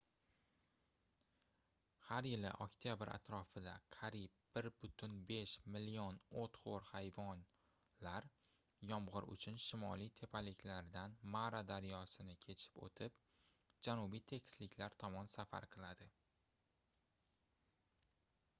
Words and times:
har 2.05 2.27
yili 2.27 2.51
oktyabr 2.65 3.09
atrofida 3.15 3.73
qariyb 3.95 4.39
1,5 4.61 5.51
million 5.75 6.15
oʻtxoʻr 6.43 6.87
hayvonlar 6.87 8.27
yomgʻir 8.93 9.27
uchun 9.35 9.61
shimoliy 9.65 10.09
tepaliklardan 10.21 11.13
mara 11.35 11.59
daryosini 11.73 12.37
kechib 12.47 12.79
oʻtib 12.87 13.19
janubiy 13.89 14.23
tekisliklar 14.33 14.97
tomon 15.05 15.29
safar 15.35 15.69
qiladi 15.77 16.09